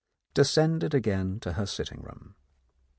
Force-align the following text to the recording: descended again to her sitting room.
descended 0.33 0.95
again 0.95 1.39
to 1.39 1.53
her 1.53 1.67
sitting 1.67 2.01
room. 2.01 2.33